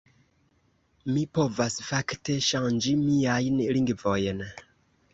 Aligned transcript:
Mi 1.17 1.25
povas, 1.39 1.77
fakte, 1.91 2.39
ŝanĝi 2.49 2.97
miajn 3.05 3.65
lingvojn 3.79 4.47